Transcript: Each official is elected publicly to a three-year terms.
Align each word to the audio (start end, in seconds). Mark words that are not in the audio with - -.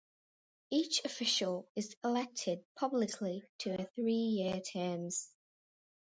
Each 0.71 1.05
official 1.05 1.69
is 1.75 1.95
elected 2.03 2.63
publicly 2.75 3.43
to 3.59 3.79
a 3.79 3.85
three-year 3.93 4.59
terms. 4.61 5.29